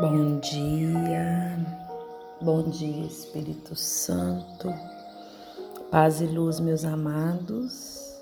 Bom 0.00 0.38
dia, 0.38 1.58
bom 2.40 2.62
dia 2.70 3.04
Espírito 3.04 3.74
Santo, 3.74 4.72
paz 5.90 6.20
e 6.20 6.24
luz, 6.24 6.60
meus 6.60 6.84
amados. 6.84 8.14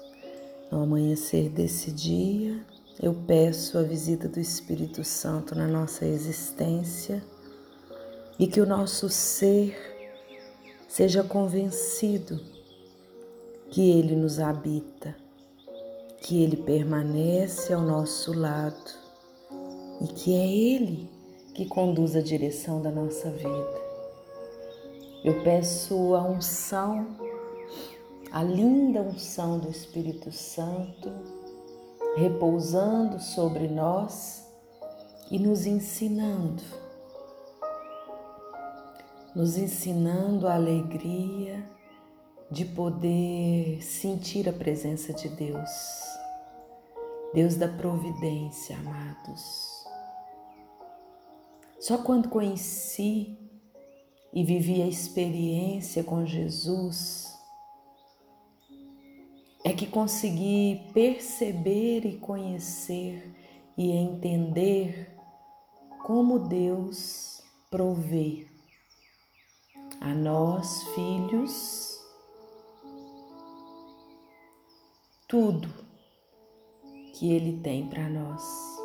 No 0.73 0.85
amanhecer 0.85 1.51
desse 1.51 1.93
dia, 1.93 2.65
eu 2.99 3.13
peço 3.13 3.77
a 3.77 3.83
visita 3.83 4.27
do 4.27 4.41
Espírito 4.41 5.05
Santo 5.05 5.55
na 5.55 5.67
nossa 5.69 6.07
existência 6.07 7.23
e 8.39 8.47
que 8.47 8.63
o 8.63 8.67
nosso 8.67 9.11
ser 9.11 9.77
seja 10.89 11.23
convencido 11.23 12.41
que 13.69 13.91
Ele 13.91 14.17
nos 14.17 14.41
habita, 14.41 15.15
que 16.23 16.43
Ele 16.43 16.57
permanece 16.57 17.75
ao 17.75 17.83
nosso 17.83 18.33
lado 18.33 18.93
e 20.01 20.07
que 20.07 20.35
é 20.35 20.49
Ele 20.51 21.16
que 21.57 21.65
conduz 21.65 22.15
a 22.15 22.21
direção 22.21 22.83
da 22.83 22.91
nossa 22.91 23.31
vida. 23.31 23.81
Eu 25.25 25.43
peço 25.43 26.15
a 26.15 26.23
unção, 26.23 27.17
a 28.31 28.43
linda 28.43 29.01
unção 29.01 29.59
do 29.59 29.71
Espírito 29.71 30.31
Santo, 30.31 31.11
repousando 32.15 33.19
sobre 33.19 33.69
nós 33.69 34.47
e 35.31 35.39
nos 35.39 35.65
ensinando, 35.65 36.63
nos 39.35 39.57
ensinando 39.57 40.47
a 40.47 40.57
alegria 40.57 41.67
de 42.51 42.67
poder 42.67 43.83
sentir 43.83 44.47
a 44.47 44.53
presença 44.53 45.15
de 45.15 45.31
Deus, 45.31 45.71
Deus 47.33 47.57
da 47.57 47.67
providência, 47.67 48.77
amados 48.77 49.76
só 51.79 51.99
quando 51.99 52.29
conheci 52.29 53.39
e 54.33 54.45
vivi 54.45 54.83
a 54.83 54.87
experiência 54.87 56.03
com 56.03 56.25
Jesus 56.25 57.35
é 59.65 59.73
que 59.73 59.87
consegui 59.87 60.81
perceber 60.95 62.07
e 62.07 62.19
conhecer 62.19 63.35
e 63.77 63.91
entender 63.91 65.13
como 66.05 66.39
Deus 66.39 67.43
provê 67.69 68.47
a 70.01 70.15
nós, 70.15 70.85
filhos, 70.95 72.01
tudo 75.27 75.69
que 77.15 77.33
Ele 77.33 77.61
tem 77.61 77.89
para 77.89 78.09
nós. 78.09 78.76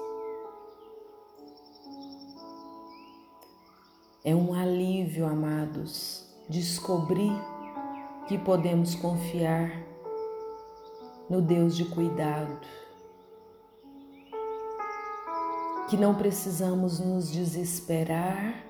É 4.23 4.35
um 4.35 4.53
alívio, 4.53 5.25
amados, 5.25 6.23
descobrir 6.47 7.33
que 8.27 8.37
podemos 8.37 8.93
confiar 8.93 9.71
no 11.27 11.41
Deus 11.41 11.75
de 11.75 11.85
cuidado, 11.85 12.59
que 15.89 15.97
não 15.97 16.13
precisamos 16.13 16.99
nos 16.99 17.31
desesperar, 17.31 18.63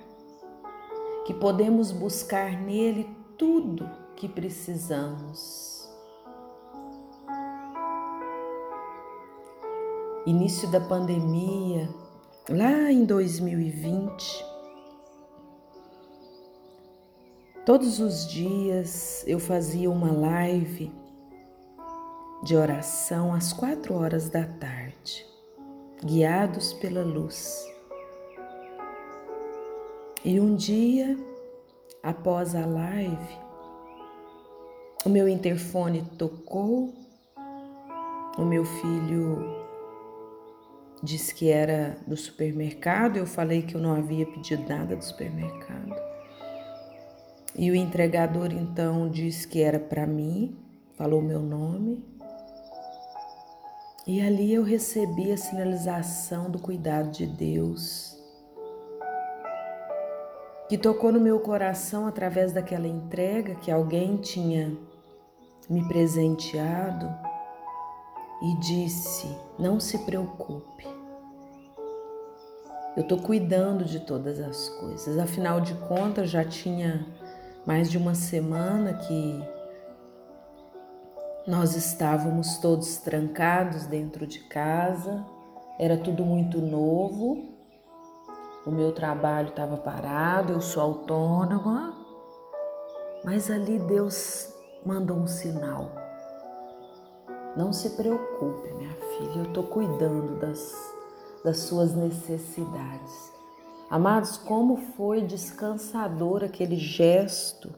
que 1.26 1.34
podemos 1.34 1.92
buscar 1.92 2.58
nele 2.58 3.14
tudo 3.36 3.90
que 4.16 4.30
precisamos. 4.30 5.86
Início 10.24 10.70
da 10.70 10.80
pandemia, 10.80 11.90
lá 12.48 12.90
em 12.90 13.04
2020, 13.04 14.51
Todos 17.64 18.00
os 18.00 18.26
dias 18.26 19.22
eu 19.24 19.38
fazia 19.38 19.88
uma 19.88 20.10
live 20.10 20.92
de 22.42 22.56
oração 22.56 23.32
às 23.32 23.52
quatro 23.52 23.94
horas 23.94 24.28
da 24.28 24.44
tarde, 24.44 25.24
guiados 26.04 26.72
pela 26.72 27.04
luz. 27.04 27.64
E 30.24 30.40
um 30.40 30.56
dia, 30.56 31.16
após 32.02 32.56
a 32.56 32.66
live, 32.66 33.38
o 35.04 35.08
meu 35.08 35.28
interfone 35.28 36.02
tocou, 36.18 36.92
o 38.36 38.44
meu 38.44 38.64
filho 38.64 39.38
disse 41.00 41.32
que 41.32 41.48
era 41.48 41.96
do 42.08 42.16
supermercado, 42.16 43.18
eu 43.18 43.26
falei 43.26 43.62
que 43.62 43.76
eu 43.76 43.80
não 43.80 43.94
havia 43.94 44.26
pedido 44.26 44.68
nada 44.68 44.96
do 44.96 45.04
supermercado. 45.04 46.11
E 47.54 47.70
o 47.70 47.74
entregador 47.74 48.52
então 48.52 49.08
disse 49.08 49.46
que 49.46 49.60
era 49.60 49.78
para 49.78 50.06
mim, 50.06 50.56
falou 50.94 51.20
meu 51.20 51.40
nome. 51.40 52.02
E 54.06 54.20
ali 54.20 54.52
eu 54.52 54.64
recebi 54.64 55.30
a 55.30 55.36
sinalização 55.36 56.50
do 56.50 56.58
cuidado 56.58 57.10
de 57.10 57.26
Deus, 57.26 58.18
que 60.68 60.76
tocou 60.76 61.12
no 61.12 61.20
meu 61.20 61.38
coração 61.38 62.06
através 62.06 62.52
daquela 62.52 62.88
entrega 62.88 63.54
que 63.56 63.70
alguém 63.70 64.16
tinha 64.16 64.76
me 65.70 65.86
presenteado 65.86 67.08
e 68.42 68.58
disse: 68.58 69.28
Não 69.56 69.78
se 69.78 69.98
preocupe, 69.98 70.84
eu 72.96 73.02
estou 73.02 73.18
cuidando 73.18 73.84
de 73.84 74.00
todas 74.00 74.40
as 74.40 74.68
coisas. 74.68 75.16
Afinal 75.16 75.60
de 75.60 75.74
contas, 75.74 76.28
já 76.28 76.44
tinha 76.44 77.06
mais 77.66 77.90
de 77.90 77.96
uma 77.96 78.14
semana 78.14 78.94
que 78.94 79.44
nós 81.46 81.74
estávamos 81.74 82.58
todos 82.58 82.98
trancados 82.98 83.86
dentro 83.86 84.26
de 84.26 84.40
casa, 84.40 85.24
era 85.78 85.96
tudo 85.96 86.24
muito 86.24 86.60
novo, 86.60 87.52
o 88.64 88.70
meu 88.70 88.92
trabalho 88.92 89.48
estava 89.48 89.76
parado, 89.76 90.52
eu 90.52 90.60
sou 90.60 90.82
autônoma, 90.82 91.96
mas 93.24 93.50
ali 93.50 93.78
Deus 93.78 94.52
mandou 94.84 95.16
um 95.16 95.26
sinal. 95.26 95.90
Não 97.56 97.72
se 97.72 97.90
preocupe, 97.90 98.72
minha 98.74 98.94
filha, 98.94 99.38
eu 99.38 99.44
estou 99.44 99.64
cuidando 99.64 100.38
das, 100.38 100.72
das 101.44 101.58
suas 101.58 101.94
necessidades. 101.94 103.32
Amados, 103.92 104.38
como 104.38 104.78
foi 104.96 105.20
descansador 105.20 106.42
aquele 106.42 106.76
gesto 106.76 107.74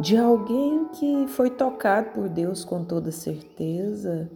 de 0.00 0.16
alguém 0.16 0.88
que 0.88 1.26
foi 1.28 1.50
tocado 1.50 2.12
por 2.12 2.26
Deus 2.26 2.64
com 2.64 2.82
toda 2.82 3.12
certeza 3.12 4.30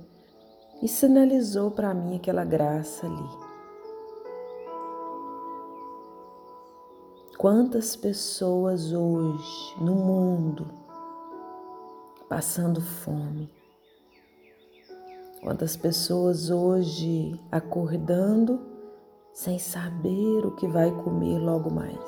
e 0.83 0.87
sinalizou 0.87 1.71
para 1.71 1.95
mim 1.95 2.17
aquela 2.17 2.45
graça 2.45 3.07
ali. 3.07 3.29
Quantas 7.39 7.97
pessoas 7.97 8.93
hoje 8.93 9.75
no 9.81 9.95
mundo 9.95 10.71
passando 12.29 12.83
fome? 12.83 13.51
Quantas 15.41 15.79
pessoas 15.79 16.51
hoje 16.51 17.41
acordando 17.51 18.70
sem 19.33 19.59
saber 19.59 20.45
o 20.45 20.51
que 20.53 20.67
vai 20.67 20.91
comer 20.91 21.39
logo 21.39 21.71
mais. 21.71 21.99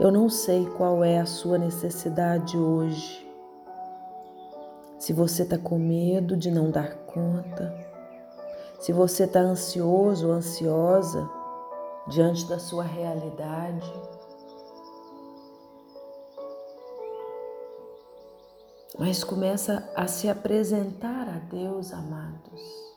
Eu 0.00 0.10
não 0.12 0.28
sei 0.28 0.66
qual 0.76 1.02
é 1.02 1.18
a 1.18 1.26
sua 1.26 1.58
necessidade 1.58 2.56
hoje. 2.56 3.26
Se 4.98 5.12
você 5.12 5.42
está 5.42 5.58
com 5.58 5.78
medo 5.78 6.36
de 6.36 6.50
não 6.50 6.70
dar 6.70 6.94
conta, 7.06 7.74
se 8.80 8.92
você 8.92 9.24
está 9.24 9.40
ansioso 9.40 10.28
ou 10.28 10.32
ansiosa 10.34 11.28
diante 12.08 12.46
da 12.46 12.58
sua 12.58 12.84
realidade, 12.84 13.92
mas 18.98 19.22
começa 19.22 19.88
a 19.94 20.06
se 20.06 20.28
apresentar 20.28 21.28
a 21.28 21.38
Deus, 21.50 21.92
amados 21.92 22.87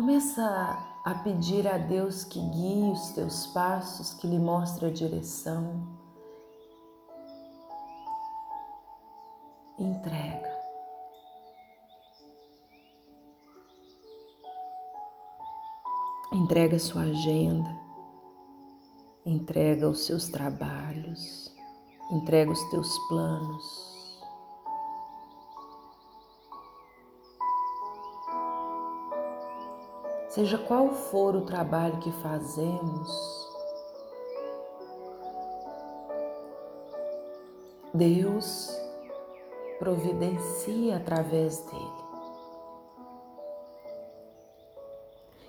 Começa 0.00 0.78
a 1.04 1.14
pedir 1.16 1.68
a 1.68 1.76
Deus 1.76 2.24
que 2.24 2.40
guie 2.40 2.90
os 2.90 3.10
teus 3.10 3.48
passos, 3.48 4.14
que 4.14 4.26
lhe 4.26 4.38
mostre 4.38 4.86
a 4.86 4.90
direção. 4.90 5.86
Entrega. 9.78 10.56
Entrega 16.32 16.78
sua 16.78 17.02
agenda, 17.02 17.78
entrega 19.26 19.86
os 19.86 20.06
seus 20.06 20.30
trabalhos, 20.30 21.54
entrega 22.10 22.50
os 22.50 22.70
teus 22.70 22.96
planos. 23.08 23.89
Seja 30.30 30.56
qual 30.56 30.92
for 30.92 31.34
o 31.34 31.44
trabalho 31.44 31.98
que 31.98 32.12
fazemos, 32.12 33.50
Deus 37.92 38.70
providencia 39.78 40.96
através 40.96 41.58
dele. 41.66 42.10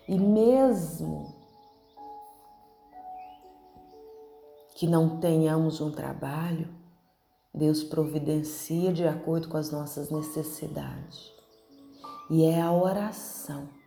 E 0.07 0.17
mesmo 0.17 1.35
que 4.73 4.87
não 4.87 5.19
tenhamos 5.19 5.79
um 5.79 5.91
trabalho, 5.91 6.67
Deus 7.53 7.83
providencia 7.83 8.91
de 8.91 9.07
acordo 9.07 9.47
com 9.47 9.57
as 9.57 9.69
nossas 9.69 10.09
necessidades. 10.09 11.31
E 12.31 12.45
é 12.45 12.59
a 12.59 12.71
oração 12.71 13.80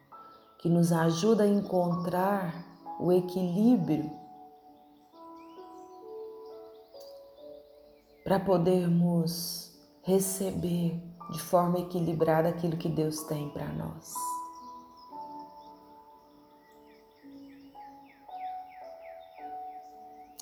que 0.64 0.69
nos 0.70 0.93
ajuda 0.93 1.44
a 1.44 1.46
encontrar 1.46 2.64
o 2.99 3.12
equilíbrio 3.12 4.11
para 8.25 8.40
podermos 8.40 9.78
receber 10.02 10.99
de 11.32 11.38
forma 11.38 11.81
equilibrada 11.81 12.49
aquilo 12.49 12.78
que 12.78 12.88
Deus 12.88 13.25
tem 13.25 13.50
para 13.50 13.69
nós. 13.75 14.14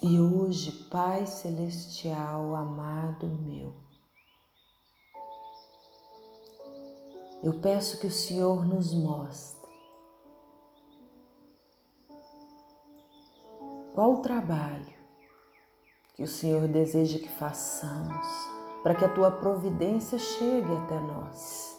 E 0.04 0.20
hoje, 0.20 0.70
Pai 0.88 1.26
Celestial, 1.26 2.54
amado 2.54 3.26
meu, 3.26 3.74
eu 7.42 7.54
peço 7.60 7.98
que 7.98 8.06
o 8.06 8.12
Senhor 8.12 8.64
nos 8.64 8.94
mostre 8.94 9.61
qual 13.94 14.14
o 14.14 14.22
trabalho 14.22 14.92
que 16.14 16.22
o 16.22 16.28
Senhor 16.28 16.66
deseja 16.68 17.18
que 17.18 17.28
façamos 17.28 18.26
para 18.82 18.94
que 18.94 19.04
a 19.04 19.08
tua 19.08 19.30
providência 19.30 20.18
chegue 20.18 20.76
até 20.76 20.98
nós. 20.98 21.72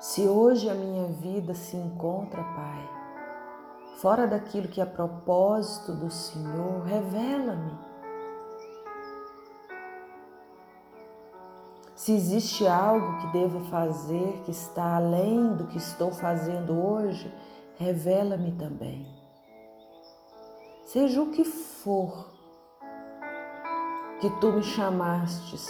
Se 0.00 0.26
hoje 0.26 0.68
a 0.68 0.74
minha 0.74 1.06
vida 1.06 1.54
se 1.54 1.76
encontra, 1.76 2.42
Pai, 2.42 2.90
fora 4.00 4.26
daquilo 4.26 4.68
que 4.68 4.80
é 4.80 4.86
propósito 4.86 5.94
do 5.94 6.10
Senhor, 6.10 6.82
revela-me. 6.82 7.89
Se 12.00 12.12
existe 12.12 12.66
algo 12.66 13.18
que 13.18 13.26
devo 13.26 13.60
fazer 13.66 14.40
que 14.46 14.50
está 14.50 14.96
além 14.96 15.54
do 15.54 15.66
que 15.66 15.76
estou 15.76 16.10
fazendo 16.10 16.72
hoje, 16.82 17.30
revela-me 17.76 18.52
também. 18.52 19.06
Seja 20.86 21.20
o 21.20 21.30
que 21.30 21.44
for 21.44 22.32
que 24.18 24.30
tu 24.40 24.50
me 24.50 24.62
chamastes 24.62 25.68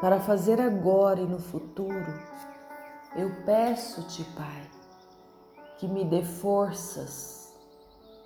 para 0.00 0.18
fazer 0.18 0.60
agora 0.60 1.20
e 1.20 1.26
no 1.28 1.38
futuro, 1.38 2.18
eu 3.14 3.30
peço-te, 3.46 4.24
Pai, 4.36 4.68
que 5.78 5.86
me 5.86 6.04
dê 6.04 6.24
forças, 6.24 7.56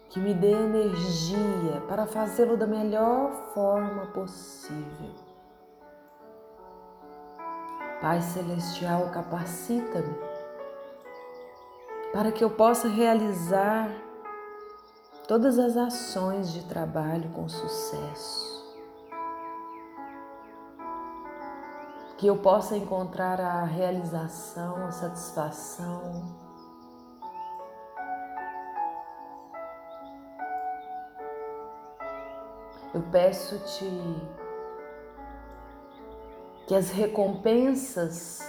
que 0.08 0.18
me 0.18 0.32
dê 0.32 0.52
energia 0.52 1.82
para 1.88 2.06
fazê-lo 2.06 2.56
da 2.56 2.66
melhor 2.66 3.30
forma 3.52 4.06
possível. 4.12 5.23
Pai 8.04 8.20
Celestial, 8.20 9.08
capacita-me 9.08 10.14
para 12.12 12.30
que 12.30 12.44
eu 12.44 12.50
possa 12.50 12.86
realizar 12.86 13.88
todas 15.26 15.58
as 15.58 15.74
ações 15.74 16.52
de 16.52 16.66
trabalho 16.66 17.30
com 17.30 17.48
sucesso. 17.48 18.76
Que 22.18 22.26
eu 22.26 22.36
possa 22.36 22.76
encontrar 22.76 23.40
a 23.40 23.64
realização, 23.64 24.84
a 24.84 24.90
satisfação. 24.92 26.36
Eu 32.92 33.00
peço-te 33.10 33.88
que 36.66 36.74
as 36.74 36.90
recompensas 36.90 38.40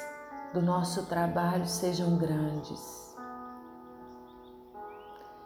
do 0.53 0.61
nosso 0.61 1.05
trabalho 1.05 1.65
sejam 1.65 2.17
grandes 2.17 3.05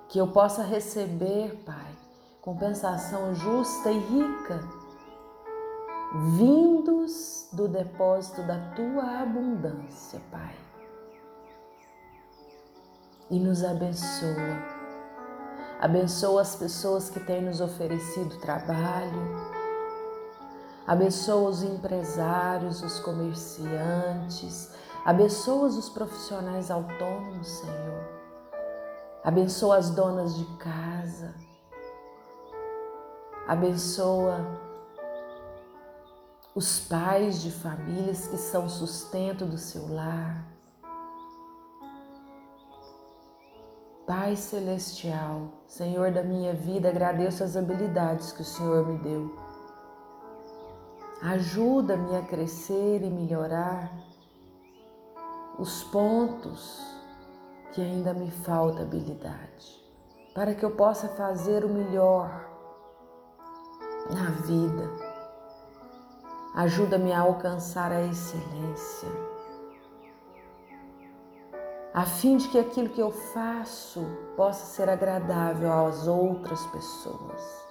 que 0.10 0.18
eu 0.18 0.28
possa 0.28 0.64
receber, 0.64 1.56
Pai, 1.64 1.96
compensação 2.42 3.34
justa 3.36 3.92
e 3.92 4.00
rica, 4.00 4.60
vindos 6.36 7.48
do 7.54 7.68
depósito 7.68 8.42
da 8.42 8.58
tua 8.76 9.22
abundância, 9.22 10.20
Pai. 10.32 10.56
E 13.30 13.40
nos 13.40 13.64
abençoa. 13.64 14.80
Abençoa 15.80 16.42
as 16.42 16.56
pessoas 16.56 17.12
que 17.12 17.20
têm 17.20 17.44
nos 17.44 17.62
oferecido 17.62 18.40
trabalho. 18.40 19.59
Abençoa 20.90 21.52
os 21.52 21.62
empresários, 21.62 22.82
os 22.82 23.00
comerciantes. 23.00 24.72
Abençoa 25.06 25.68
os 25.68 25.88
profissionais 25.88 26.72
autônomos, 26.72 27.48
Senhor. 27.48 28.10
Abençoa 29.24 29.78
as 29.78 29.92
donas 29.92 30.36
de 30.36 30.46
casa. 30.58 31.36
Abençoa 33.48 34.44
os 36.56 36.80
pais 36.80 37.40
de 37.44 37.52
famílias 37.52 38.26
que 38.26 38.38
são 38.38 38.68
sustento 38.68 39.46
do 39.46 39.60
seu 39.60 39.94
lar. 39.94 40.44
Pai 44.08 44.36
Celestial, 44.36 45.50
Senhor 45.68 46.12
da 46.12 46.24
minha 46.24 46.56
vida, 46.56 46.90
agradeço 46.90 47.44
as 47.44 47.56
habilidades 47.56 48.32
que 48.32 48.42
o 48.42 48.46
Senhor 48.46 48.88
me 48.88 48.98
deu. 48.98 49.49
Ajuda-me 51.22 52.16
a 52.16 52.22
crescer 52.22 53.04
e 53.04 53.10
melhorar 53.10 53.92
os 55.58 55.84
pontos 55.84 56.82
que 57.74 57.82
ainda 57.82 58.14
me 58.14 58.32
falta 58.32 58.84
habilidade, 58.84 59.84
para 60.34 60.56
que 60.56 60.64
eu 60.64 60.72
possa 60.72 61.10
fazer 61.10 61.66
o 61.66 61.70
melhor 61.70 62.50
na 64.10 64.30
vida. 64.46 64.90
Ajuda-me 66.56 67.12
a 67.12 67.20
alcançar 67.20 67.92
a 67.92 68.02
excelência, 68.02 69.10
a 71.94 72.06
fim 72.06 72.38
de 72.38 72.48
que 72.48 72.58
aquilo 72.58 72.90
que 72.90 73.02
eu 73.02 73.12
faço 73.12 74.06
possa 74.38 74.66
ser 74.68 74.90
agradável 74.90 75.86
às 75.86 76.08
outras 76.08 76.66
pessoas. 76.68 77.68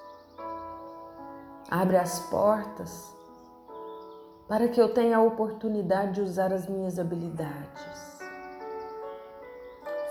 Abre 1.71 1.97
as 1.97 2.21
portas 2.29 3.18
para 4.49 4.69
que 4.69 4.81
eu 4.81 4.93
tenha 4.93 5.19
a 5.19 5.23
oportunidade 5.23 6.15
de 6.15 6.23
usar 6.23 6.53
as 6.53 6.67
minhas 6.67 6.99
habilidades 6.99 8.09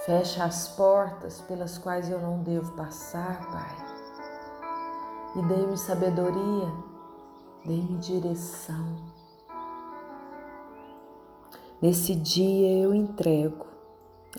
Fecha 0.07 0.45
as 0.45 0.69
portas 0.69 1.41
pelas 1.41 1.77
quais 1.77 2.09
eu 2.09 2.17
não 2.17 2.41
devo 2.41 2.71
passar, 2.77 3.45
Pai. 3.51 3.75
E 5.35 5.45
dê-me 5.45 5.77
sabedoria, 5.77 6.71
dê-me 7.65 7.97
direção. 7.97 8.95
Nesse 11.81 12.15
dia 12.15 12.81
eu 12.81 12.95
entrego 12.95 13.65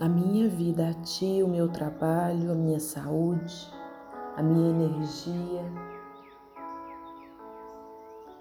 a 0.01 0.09
minha 0.09 0.49
vida 0.49 0.89
a 0.89 0.93
Ti, 0.95 1.43
o 1.43 1.47
meu 1.47 1.69
trabalho, 1.69 2.51
a 2.51 2.55
minha 2.55 2.79
saúde, 2.79 3.71
a 4.35 4.41
minha 4.41 4.71
energia, 4.71 5.63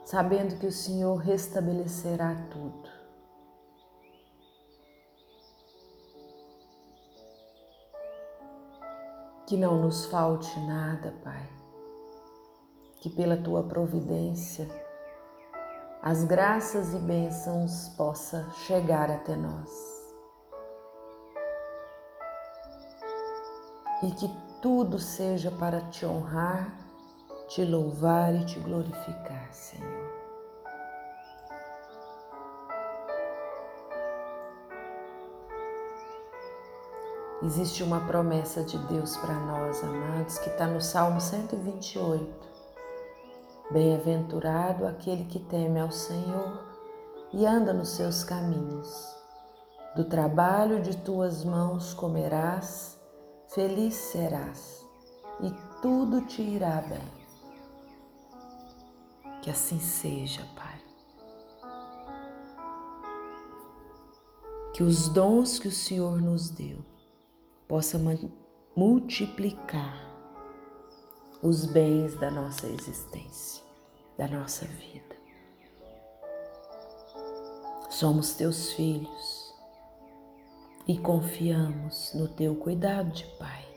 sabendo 0.09 0.59
que 0.59 0.67
o 0.67 0.73
Senhor 0.73 1.17
restabelecerá 1.17 2.35
tudo. 2.51 2.89
Que 9.47 9.55
não 9.55 9.83
nos 9.83 10.07
falte 10.07 10.59
nada, 10.61 11.15
Pai. 11.23 11.47
Que 13.03 13.11
pela 13.11 13.37
tua 13.37 13.63
providência 13.63 14.67
as 16.03 16.25
graças 16.25 16.95
e 16.95 16.99
bênçãos 17.01 17.91
possa 17.91 18.49
chegar 18.65 19.11
até 19.11 19.37
nós. 19.37 19.71
E 24.03 24.11
que 24.13 24.31
tudo 24.63 24.99
seja 24.99 25.51
para 25.51 25.83
te 25.91 26.07
honrar, 26.07 26.73
te 27.49 27.63
louvar 27.63 28.35
e 28.35 28.45
te 28.45 28.59
glorificar, 28.61 29.53
Senhor. 29.53 29.98
Existe 37.41 37.85
uma 37.85 38.01
promessa 38.01 38.65
de 38.65 38.77
Deus 38.89 39.17
para 39.17 39.35
nós, 39.35 39.85
amados, 39.85 40.39
que 40.39 40.51
está 40.51 40.67
no 40.67 40.81
Salmo 40.81 41.21
128. 41.21 42.49
Bem-aventurado 43.71 44.85
aquele 44.85 45.25
que 45.25 45.39
teme 45.39 45.79
ao 45.79 45.93
Senhor 45.93 46.67
e 47.33 47.47
anda 47.47 47.73
nos 47.73 47.91
seus 47.91 48.25
caminhos. 48.25 49.17
Do 49.95 50.05
trabalho 50.05 50.83
de 50.83 50.97
tuas 50.97 51.45
mãos 51.45 51.95
comerás, 51.95 52.99
feliz 53.55 53.95
serás, 53.95 54.85
e 55.41 55.53
tudo 55.81 56.23
te 56.23 56.43
irá 56.43 56.83
bem. 56.89 57.09
Que 59.43 59.51
assim 59.51 59.79
seja, 59.79 60.45
Pai. 60.57 60.81
Que 64.73 64.83
os 64.83 65.09
dons 65.09 65.61
que 65.61 65.69
o 65.69 65.73
Senhor 65.73 66.21
nos 66.21 66.51
deu 66.51 66.98
possa 67.69 68.01
multiplicar 68.75 70.09
os 71.43 71.67
bens 71.67 72.15
da 72.17 72.31
nossa 72.31 72.67
existência, 72.67 73.63
da 74.17 74.27
nossa 74.27 74.65
vida. 74.65 75.17
Somos 77.91 78.35
teus 78.35 78.73
filhos 78.73 79.55
e 80.87 80.99
confiamos 80.99 82.15
no 82.15 82.27
teu 82.27 82.57
cuidado 82.57 83.13
de 83.13 83.27
Pai. 83.37 83.69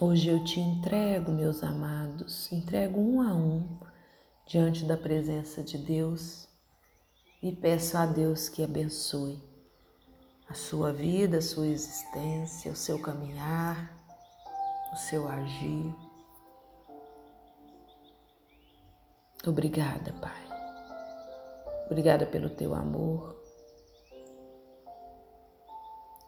Hoje 0.00 0.28
eu 0.28 0.44
te 0.44 0.60
entrego, 0.60 1.32
meus 1.32 1.64
amados, 1.64 2.52
entrego 2.52 3.00
um 3.00 3.20
a 3.20 3.34
um 3.34 3.80
diante 4.46 4.84
da 4.84 4.96
presença 4.96 5.62
de 5.62 5.78
Deus 5.78 6.46
e 7.42 7.50
peço 7.50 7.96
a 7.98 8.06
Deus 8.06 8.48
que 8.48 8.62
abençoe 8.62 9.55
a 10.48 10.54
sua 10.54 10.92
vida, 10.92 11.38
a 11.38 11.42
sua 11.42 11.66
existência, 11.66 12.70
o 12.70 12.76
seu 12.76 13.00
caminhar, 13.00 13.90
o 14.92 14.96
seu 14.96 15.28
agir. 15.28 15.94
Obrigada, 19.46 20.12
Pai. 20.14 20.46
Obrigada 21.86 22.26
pelo 22.26 22.50
teu 22.50 22.74
amor, 22.74 23.36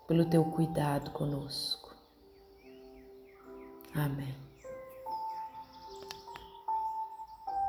pelo 0.07 0.25
teu 0.29 0.45
cuidado 0.45 1.11
conosco. 1.11 1.97
Amém. 3.95 4.48